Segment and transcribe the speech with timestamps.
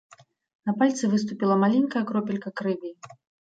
[0.69, 2.97] На пальцы выступіла маленькая кропелька крыві.